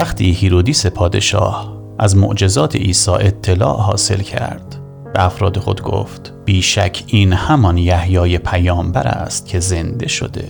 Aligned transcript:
وقتی 0.00 0.30
هیرودیس 0.30 0.86
پادشاه 0.86 1.82
از 1.98 2.16
معجزات 2.16 2.76
عیسی 2.76 3.10
اطلاع 3.10 3.80
حاصل 3.80 4.16
کرد 4.16 4.76
به 5.14 5.24
افراد 5.24 5.58
خود 5.58 5.82
گفت 5.82 6.32
بیشک 6.44 7.04
این 7.06 7.32
همان 7.32 7.78
یحیای 7.78 8.38
پیامبر 8.38 9.08
است 9.08 9.46
که 9.46 9.60
زنده 9.60 10.08
شده 10.08 10.48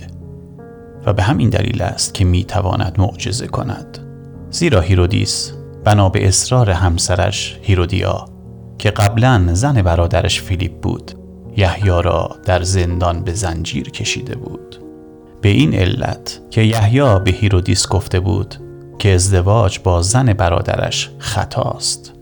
و 1.06 1.12
به 1.12 1.22
همین 1.22 1.48
دلیل 1.48 1.82
است 1.82 2.14
که 2.14 2.24
می 2.24 2.44
تواند 2.44 2.94
معجزه 2.98 3.46
کند. 3.46 3.98
زیرا 4.50 4.80
هیرودیس 4.80 5.52
بنا 5.84 6.08
به 6.08 6.28
اصرار 6.28 6.70
همسرش 6.70 7.58
هیرودیا 7.62 8.24
که 8.78 8.90
قبلا 8.90 9.48
زن 9.52 9.82
برادرش 9.82 10.42
فیلیپ 10.42 10.72
بود 10.72 11.12
یحیی 11.56 12.02
را 12.02 12.36
در 12.44 12.62
زندان 12.62 13.22
به 13.22 13.32
زنجیر 13.32 13.90
کشیده 13.90 14.36
بود. 14.36 14.76
به 15.40 15.48
این 15.48 15.74
علت 15.74 16.40
که 16.50 16.62
یحیی 16.62 17.18
به 17.24 17.30
هیرودیس 17.30 17.88
گفته 17.88 18.20
بود 18.20 18.69
که 19.00 19.14
ازدواج 19.14 19.78
با 19.78 20.02
زن 20.02 20.32
برادرش 20.32 21.10
خطاست 21.18 22.12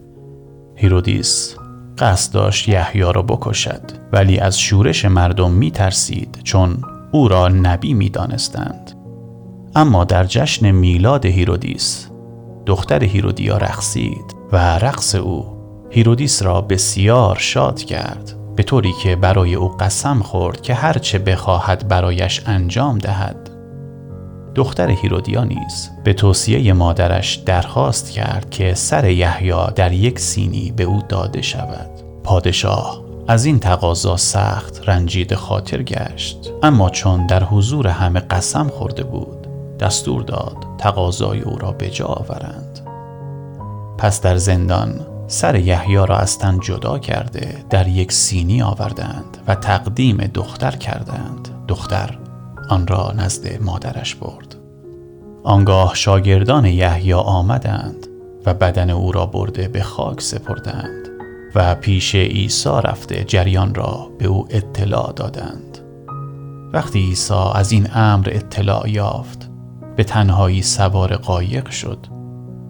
هیرودیس 0.77 1.56
قصد 1.98 2.32
داشت 2.34 2.68
یحیی 2.68 3.02
را 3.02 3.23
بکشد 3.23 3.82
ولی 4.12 4.38
از 4.38 4.60
شورش 4.60 5.04
مردم 5.04 5.51
می 5.51 5.71
ترسید 5.71 6.40
چون 6.45 6.76
او 7.12 7.29
را 7.29 7.49
نبی 7.49 7.95
می 7.95 8.10
دانستند. 8.10 8.93
اما 9.76 10.04
در 10.04 10.24
جشن 10.24 10.71
میلاد 10.71 11.26
هیرودیس 11.26 12.09
دختر 12.66 13.04
هیرودیا 13.04 13.56
رقصید 13.56 14.34
و 14.52 14.79
رقص 14.79 15.15
او 15.15 15.46
هیرودیس 15.90 16.43
را 16.43 16.60
بسیار 16.60 17.37
شاد 17.37 17.79
کرد 17.82 18.34
به 18.56 18.62
طوری 18.62 18.93
که 19.02 19.16
برای 19.16 19.54
او 19.54 19.68
قسم 19.68 20.18
خورد 20.18 20.60
که 20.60 20.74
هرچه 20.74 21.18
بخواهد 21.18 21.88
برایش 21.88 22.43
انجام 22.46 22.99
دهد 22.99 23.48
دختر 24.59 24.90
هیرودیا 24.90 25.45
نیز 25.45 25.90
به 26.04 26.12
توصیه 26.12 26.73
مادرش 26.73 27.34
درخواست 27.34 28.10
کرد 28.10 28.51
که 28.51 28.74
سر 28.74 29.10
یحیی 29.10 29.52
در 29.76 29.92
یک 29.92 30.18
سینی 30.18 30.73
به 30.76 30.84
او 30.84 31.02
داده 31.09 31.42
شود. 31.42 31.90
پادشاه 32.24 33.02
از 33.28 33.45
این 33.45 33.59
تقاضا 33.59 34.16
سخت 34.16 34.88
رنجید 34.88 35.34
خاطر 35.34 35.82
گشت. 35.82 36.38
اما 36.62 36.90
چون 36.90 37.26
در 37.26 37.45
حضور 37.45 37.87
همه 37.88 38.20
قسم 38.20 38.68
خورده 38.68 39.04
بود 39.04 39.46
دستور 39.80 40.23
داد 40.23 40.56
تقاضای 40.78 41.40
او 41.40 41.59
را 41.59 41.72
به 41.72 41.90
جا 41.90 42.06
آورند. 42.06 42.80
پس 43.98 44.20
در 44.20 44.37
زندان 44.37 45.06
سر 45.26 45.56
یحیی 45.56 45.96
را 45.96 46.16
از 46.16 46.38
تن 46.38 46.60
جدا 46.60 46.98
کرده 46.98 47.65
در 47.70 47.88
یک 47.88 48.12
سینی 48.12 48.62
آوردند 48.62 49.38
و 49.48 49.54
تقدیم 49.54 50.16
دختر 50.16 50.70
کردند. 50.70 51.48
دختر 51.68 52.18
آن 52.69 52.87
را 52.87 53.13
نزد 53.16 53.63
مادرش 53.63 54.15
برد. 54.15 54.57
آنگاه 55.45 55.95
شاگردان 55.95 56.65
یحیی 56.65 57.13
آمدند 57.13 58.07
و 58.47 58.55
بدن 58.55 58.91
او 58.91 59.13
را 59.13 59.27
برده 59.27 59.69
به 59.69 59.83
خاک 59.83 60.21
سپردند 60.21 61.09
و 61.55 61.74
پیش 61.74 62.15
عیسی 62.15 62.80
رفته 62.85 63.24
جریان 63.24 63.74
را 63.74 64.11
به 64.19 64.27
او 64.27 64.47
اطلاع 64.50 65.12
دادند. 65.12 65.78
وقتی 66.72 66.99
عیسی 66.99 67.34
از 67.55 67.72
این 67.72 67.89
امر 67.94 68.28
اطلاع 68.33 68.91
یافت 68.91 69.51
به 69.97 70.05
تنهایی 70.05 70.62
سوار 70.62 71.17
قایق 71.17 71.71
شد 71.71 71.99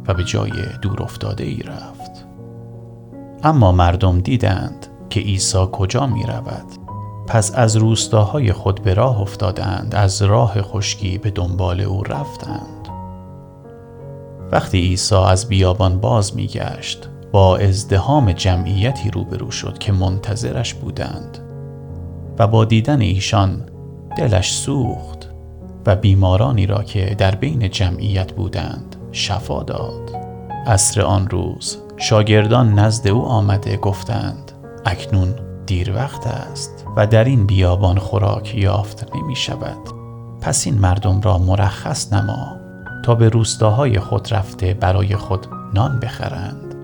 و 0.08 0.14
به 0.14 0.24
جای 0.24 0.52
دور 0.82 1.02
افتاده 1.02 1.44
ای 1.44 1.62
رفت. 1.62 2.26
اما 3.44 3.72
مردم 3.72 4.20
دیدند 4.20 4.86
که 5.10 5.20
عیسی 5.20 5.66
کجا 5.72 6.06
می 6.06 6.22
رود 6.22 6.87
پس 7.28 7.52
از 7.54 7.76
روستاهای 7.76 8.52
خود 8.52 8.82
به 8.82 8.94
راه 8.94 9.20
افتادند 9.20 9.94
از 9.94 10.22
راه 10.22 10.62
خشکی 10.62 11.18
به 11.18 11.30
دنبال 11.30 11.80
او 11.80 12.02
رفتند. 12.02 12.88
وقتی 14.52 14.78
عیسی 14.78 15.14
از 15.14 15.48
بیابان 15.48 16.00
باز 16.00 16.36
می 16.36 16.46
گشت 16.46 17.08
با 17.32 17.56
ازدهام 17.56 18.32
جمعیتی 18.32 19.10
روبرو 19.10 19.50
شد 19.50 19.78
که 19.78 19.92
منتظرش 19.92 20.74
بودند 20.74 21.38
و 22.38 22.46
با 22.46 22.64
دیدن 22.64 23.00
ایشان 23.00 23.62
دلش 24.16 24.52
سوخت 24.52 25.28
و 25.86 25.96
بیمارانی 25.96 26.66
را 26.66 26.82
که 26.82 27.14
در 27.18 27.34
بین 27.34 27.70
جمعیت 27.70 28.32
بودند 28.32 28.96
شفا 29.12 29.62
داد. 29.62 30.16
عصر 30.66 31.02
آن 31.02 31.28
روز 31.28 31.78
شاگردان 31.96 32.78
نزد 32.78 33.08
او 33.08 33.24
آمده 33.24 33.76
گفتند 33.76 34.52
اکنون 34.86 35.34
دیر 35.68 35.94
وقت 35.94 36.26
است 36.26 36.84
و 36.96 37.06
در 37.06 37.24
این 37.24 37.46
بیابان 37.46 37.98
خوراک 37.98 38.54
یافت 38.54 39.16
نمی 39.16 39.36
شود. 39.36 39.78
پس 40.40 40.66
این 40.66 40.78
مردم 40.78 41.20
را 41.20 41.38
مرخص 41.38 42.12
نما 42.12 42.56
تا 43.04 43.14
به 43.14 43.28
روستاهای 43.28 44.00
خود 44.00 44.34
رفته 44.34 44.74
برای 44.74 45.16
خود 45.16 45.46
نان 45.74 46.00
بخرند. 46.00 46.74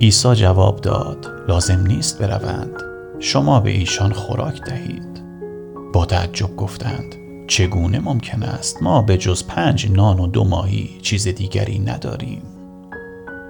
عیسی 0.00 0.34
جواب 0.34 0.80
داد 0.80 1.26
لازم 1.48 1.86
نیست 1.86 2.22
بروند. 2.22 2.82
شما 3.18 3.60
به 3.60 3.70
ایشان 3.70 4.12
خوراک 4.12 4.62
دهید. 4.62 5.22
با 5.92 6.06
تعجب 6.06 6.56
گفتند 6.56 7.14
چگونه 7.46 8.00
ممکن 8.00 8.42
است 8.42 8.82
ما 8.82 9.02
به 9.02 9.18
جز 9.18 9.46
پنج 9.46 9.92
نان 9.92 10.20
و 10.20 10.26
دو 10.26 10.44
ماهی 10.44 10.98
چیز 11.02 11.28
دیگری 11.28 11.78
نداریم؟ 11.78 12.42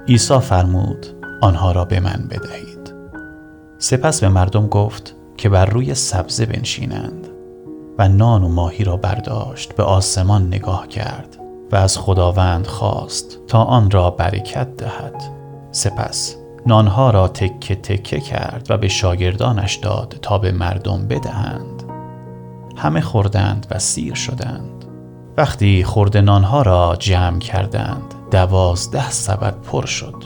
عیسی 0.08 0.38
فرمود 0.38 1.06
آنها 1.40 1.72
را 1.72 1.84
به 1.84 2.00
من 2.00 2.28
بدهید. 2.30 2.73
سپس 3.84 4.20
به 4.20 4.28
مردم 4.28 4.66
گفت 4.66 5.14
که 5.36 5.48
بر 5.48 5.66
روی 5.66 5.94
سبزه 5.94 6.46
بنشینند 6.46 7.28
و 7.98 8.08
نان 8.08 8.44
و 8.44 8.48
ماهی 8.48 8.84
را 8.84 8.96
برداشت 8.96 9.76
به 9.76 9.82
آسمان 9.82 10.46
نگاه 10.46 10.88
کرد 10.88 11.38
و 11.72 11.76
از 11.76 11.98
خداوند 11.98 12.66
خواست 12.66 13.38
تا 13.46 13.64
آن 13.64 13.90
را 13.90 14.10
برکت 14.10 14.76
دهد. 14.76 15.22
سپس 15.72 16.36
نانها 16.66 17.10
را 17.10 17.28
تکه 17.28 17.74
تکه 17.74 18.20
کرد 18.20 18.66
و 18.70 18.76
به 18.76 18.88
شاگردانش 18.88 19.74
داد 19.74 20.18
تا 20.22 20.38
به 20.38 20.52
مردم 20.52 21.08
بدهند. 21.08 21.82
همه 22.76 23.00
خوردند 23.00 23.66
و 23.70 23.78
سیر 23.78 24.14
شدند. 24.14 24.84
وقتی 25.36 25.84
خورده 25.84 26.20
نانها 26.20 26.62
را 26.62 26.96
جمع 26.98 27.38
کردند 27.38 28.14
دوازده 28.30 29.10
سبد 29.10 29.54
پر 29.62 29.86
شد. 29.86 30.24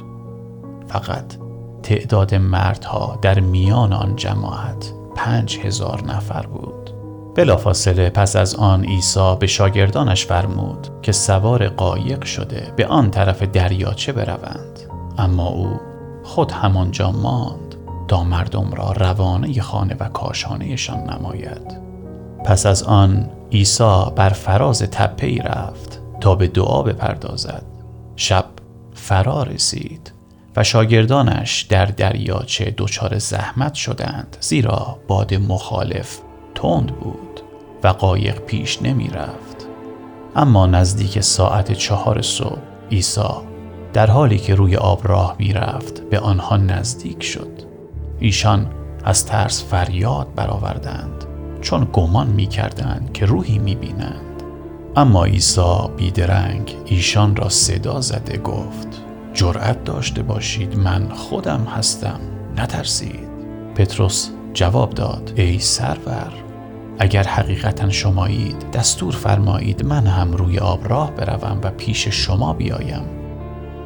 فقط 0.89 1.48
تعداد 1.89 2.35
مردها 2.35 3.19
در 3.23 3.41
میان 3.41 3.93
آن 3.93 4.17
جماعت 4.17 4.93
پنج 5.17 5.59
هزار 5.59 6.05
نفر 6.05 6.47
بود. 6.47 6.91
بلافاصله 7.35 8.11
پس 8.11 8.37
از 8.37 8.55
آن 8.55 8.85
عیسی 8.85 9.37
به 9.41 9.47
شاگردانش 9.47 10.27
فرمود 10.27 10.89
که 11.03 11.13
سوار 11.13 11.69
قایق 11.69 12.25
شده 12.25 12.73
به 12.77 12.87
آن 12.87 13.11
طرف 13.11 13.43
دریاچه 13.43 14.13
بروند. 14.13 14.81
اما 15.19 15.49
او 15.49 15.81
خود 16.25 16.53
همانجا 16.53 17.13
ماند 17.13 17.75
تا 18.09 18.25
مردم 18.25 18.73
را 18.73 18.93
روانه 18.93 19.61
خانه 19.61 19.97
و 20.01 20.09
کاشانهشان 20.09 20.99
نماید. 20.99 21.79
پس 22.45 22.67
از 22.67 22.83
آن 22.83 23.31
عیسی 23.53 24.05
بر 24.17 24.29
فراز 24.29 24.83
تپه 24.83 25.27
ای 25.27 25.39
رفت 25.39 26.01
تا 26.21 26.35
به 26.35 26.47
دعا 26.47 26.83
بپردازد. 26.83 27.65
شب 28.17 28.45
فرا 28.95 29.43
رسید. 29.43 30.18
و 30.59 30.65
شاگردانش 30.65 31.63
در 31.63 31.85
دریاچه 31.85 32.75
دچار 32.77 33.19
زحمت 33.19 33.75
شدند 33.75 34.37
زیرا 34.41 34.99
باد 35.09 35.35
مخالف 35.35 36.19
تند 36.55 36.87
بود 36.87 37.41
و 37.85 37.89
قایق 37.89 38.41
پیش 38.41 38.83
نمی 38.83 39.09
رفت. 39.09 39.67
اما 40.37 40.67
نزدیک 40.67 41.21
ساعت 41.21 41.73
چهار 41.73 42.23
صبح 42.23 42.59
عیسی 42.91 43.29
در 43.93 44.11
حالی 44.11 44.39
که 44.39 44.55
روی 44.55 44.77
آب 44.77 45.09
راه 45.09 45.37
می 45.39 45.53
رفت 45.53 46.01
به 46.01 46.19
آنها 46.19 46.57
نزدیک 46.57 47.23
شد. 47.23 47.63
ایشان 48.19 48.67
از 49.05 49.27
ترس 49.27 49.65
فریاد 49.65 50.35
برآوردند 50.37 51.25
چون 51.61 51.89
گمان 51.93 52.27
می 52.27 52.47
کردند 52.47 53.13
که 53.13 53.27
روحی 53.27 53.59
می 53.59 53.75
بینند. 53.75 54.43
اما 54.97 55.25
عیسی 55.25 55.89
بیدرنگ 55.97 56.75
ایشان 56.87 57.37
را 57.37 57.49
صدا 57.49 58.01
زده 58.01 58.39
گفت. 58.39 59.08
جرأت 59.39 59.85
داشته 59.85 60.23
باشید 60.23 60.79
من 60.79 61.09
خودم 61.09 61.65
هستم. 61.65 62.21
نترسید. 62.57 63.29
پتروس 63.75 64.29
جواب 64.55 64.91
داد 64.91 65.33
ای 65.37 65.59
سرور 65.59 66.33
اگر 66.99 67.23
حقیقتا 67.23 67.91
شمایید 67.91 68.71
دستور 68.71 69.13
فرمایید 69.13 69.85
من 69.85 70.07
هم 70.07 70.33
روی 70.33 70.59
آب 70.59 70.89
راه 70.89 71.11
بروم 71.15 71.61
و 71.63 71.71
پیش 71.71 72.09
شما 72.09 72.53
بیایم. 72.53 73.03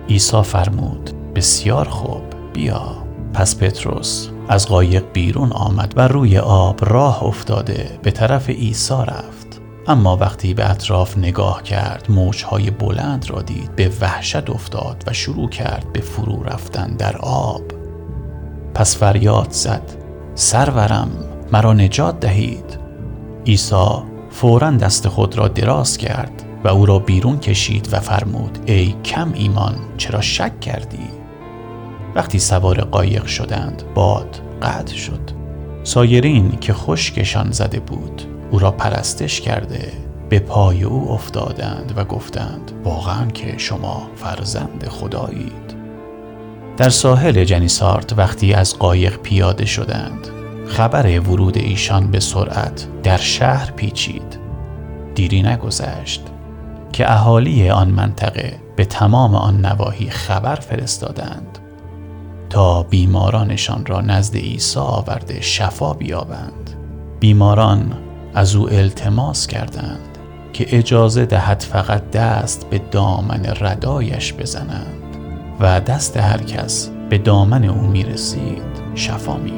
عیسی 0.08 0.42
فرمود 0.42 1.10
بسیار 1.34 1.88
خوب 1.88 2.22
بیا. 2.52 2.96
پس 3.34 3.56
پتروس 3.56 4.28
از 4.48 4.66
قایق 4.66 5.04
بیرون 5.12 5.52
آمد 5.52 5.92
و 5.96 6.08
روی 6.08 6.38
آب 6.38 6.84
راه 6.84 7.24
افتاده 7.24 7.98
به 8.02 8.10
طرف 8.10 8.50
عیسی 8.50 8.94
رفت. 8.94 9.51
اما 9.86 10.16
وقتی 10.16 10.54
به 10.54 10.70
اطراف 10.70 11.18
نگاه 11.18 11.62
کرد 11.62 12.06
موجهای 12.08 12.70
بلند 12.70 13.30
را 13.30 13.42
دید 13.42 13.76
به 13.76 13.90
وحشت 14.00 14.50
افتاد 14.50 15.04
و 15.06 15.12
شروع 15.12 15.48
کرد 15.48 15.92
به 15.92 16.00
فرو 16.00 16.42
رفتن 16.42 16.96
در 16.96 17.16
آب. 17.16 17.62
پس 18.74 18.96
فریاد 18.96 19.50
زد 19.50 19.82
سرورم 20.34 21.10
مرا 21.52 21.72
نجات 21.72 22.20
دهید. 22.20 22.78
عیسی 23.46 23.94
فورا 24.30 24.70
دست 24.70 25.08
خود 25.08 25.38
را 25.38 25.48
دراز 25.48 25.98
کرد 25.98 26.42
و 26.64 26.68
او 26.68 26.86
را 26.86 26.98
بیرون 26.98 27.38
کشید 27.38 27.88
و 27.92 28.00
فرمود 28.00 28.58
ای 28.66 28.94
کم 29.04 29.32
ایمان 29.34 29.74
چرا 29.96 30.20
شک 30.20 30.60
کردی؟ 30.60 31.08
وقتی 32.14 32.38
سوار 32.38 32.80
قایق 32.80 33.26
شدند 33.26 33.82
باد 33.94 34.40
قطع 34.62 34.96
شد. 34.96 35.30
سایرین 35.84 36.50
که 36.60 36.72
خشکشان 36.72 37.50
زده 37.50 37.80
بود 37.80 38.22
او 38.52 38.58
را 38.58 38.70
پرستش 38.70 39.40
کرده 39.40 39.92
به 40.28 40.38
پای 40.38 40.84
او 40.84 41.10
افتادند 41.10 41.92
و 41.96 42.04
گفتند 42.04 42.72
واقعا 42.84 43.26
که 43.26 43.58
شما 43.58 44.10
فرزند 44.16 44.88
خدایید. 44.88 45.74
در 46.76 46.88
ساحل 46.88 47.44
جنیسارت 47.44 48.18
وقتی 48.18 48.54
از 48.54 48.78
قایق 48.78 49.16
پیاده 49.16 49.64
شدند 49.64 50.28
خبر 50.66 51.20
ورود 51.20 51.58
ایشان 51.58 52.10
به 52.10 52.20
سرعت 52.20 52.86
در 53.02 53.16
شهر 53.16 53.70
پیچید. 53.70 54.38
دیری 55.14 55.42
نگذشت 55.42 56.22
که 56.92 57.12
اهالی 57.12 57.70
آن 57.70 57.88
منطقه 57.88 58.58
به 58.76 58.84
تمام 58.84 59.34
آن 59.34 59.66
نواحی 59.66 60.10
خبر 60.10 60.54
فرستادند 60.54 61.58
تا 62.50 62.82
بیمارانشان 62.82 63.86
را 63.86 64.00
نزد 64.00 64.36
عیسی 64.36 64.80
آورده 64.80 65.40
شفا 65.40 65.92
بیابند. 65.92 66.70
بیماران 67.20 67.92
از 68.34 68.56
او 68.56 68.68
التماس 68.70 69.46
کردند 69.46 70.18
که 70.52 70.78
اجازه 70.78 71.26
دهد 71.26 71.60
فقط 71.60 72.10
دست 72.10 72.70
به 72.70 72.80
دامن 72.90 73.46
ردایش 73.60 74.32
بزنند 74.32 75.02
و 75.60 75.80
دست 75.80 76.16
هر 76.16 76.38
کس 76.42 76.90
به 77.10 77.18
دامن 77.18 77.64
او 77.64 77.86
می 77.86 78.02
رسید 78.02 78.62
شفا 78.94 79.36
می 79.36 79.50